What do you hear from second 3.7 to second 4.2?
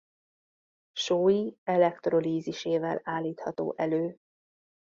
elő.